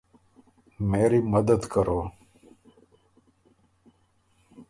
میری 0.79 1.19
مدد 1.19 1.65
کرو 1.73 2.11